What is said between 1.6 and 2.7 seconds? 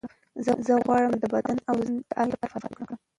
او ذهن د آرامۍ لپاره